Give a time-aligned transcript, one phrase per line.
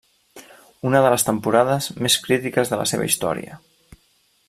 [0.91, 3.61] Una de les temporades més critiques de la seva història.